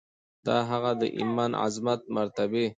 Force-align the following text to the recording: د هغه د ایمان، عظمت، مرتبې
د 0.45 0.47
هغه 0.69 0.91
د 1.01 1.03
ایمان، 1.17 1.51
عظمت، 1.63 2.01
مرتبې 2.15 2.65